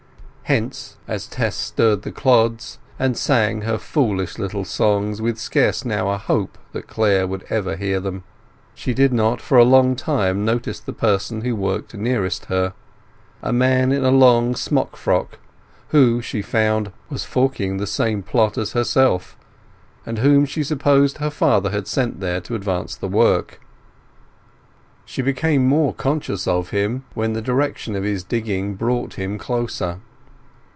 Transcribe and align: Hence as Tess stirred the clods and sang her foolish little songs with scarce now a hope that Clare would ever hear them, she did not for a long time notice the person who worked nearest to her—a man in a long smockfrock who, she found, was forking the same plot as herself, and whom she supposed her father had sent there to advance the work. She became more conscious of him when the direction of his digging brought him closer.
Hence 0.51 0.97
as 1.07 1.27
Tess 1.27 1.55
stirred 1.55 2.01
the 2.01 2.11
clods 2.11 2.77
and 2.99 3.15
sang 3.15 3.61
her 3.61 3.77
foolish 3.77 4.37
little 4.37 4.65
songs 4.65 5.21
with 5.21 5.39
scarce 5.39 5.85
now 5.85 6.09
a 6.09 6.17
hope 6.17 6.57
that 6.73 6.89
Clare 6.89 7.25
would 7.25 7.45
ever 7.49 7.77
hear 7.77 8.01
them, 8.01 8.25
she 8.75 8.93
did 8.93 9.13
not 9.13 9.39
for 9.39 9.57
a 9.57 9.63
long 9.63 9.95
time 9.95 10.43
notice 10.43 10.81
the 10.81 10.91
person 10.91 11.39
who 11.45 11.55
worked 11.55 11.93
nearest 11.93 12.43
to 12.43 12.47
her—a 12.49 13.53
man 13.53 13.93
in 13.93 14.03
a 14.03 14.11
long 14.11 14.53
smockfrock 14.53 15.39
who, 15.91 16.21
she 16.21 16.41
found, 16.41 16.91
was 17.09 17.23
forking 17.23 17.77
the 17.77 17.87
same 17.87 18.21
plot 18.21 18.57
as 18.57 18.73
herself, 18.73 19.37
and 20.05 20.17
whom 20.17 20.43
she 20.43 20.63
supposed 20.65 21.19
her 21.19 21.29
father 21.29 21.69
had 21.69 21.87
sent 21.87 22.19
there 22.19 22.41
to 22.41 22.55
advance 22.55 22.93
the 22.97 23.07
work. 23.07 23.61
She 25.05 25.21
became 25.21 25.65
more 25.65 25.93
conscious 25.93 26.45
of 26.45 26.71
him 26.71 27.05
when 27.13 27.31
the 27.31 27.41
direction 27.41 27.95
of 27.95 28.03
his 28.03 28.21
digging 28.25 28.75
brought 28.75 29.13
him 29.13 29.37
closer. 29.37 30.01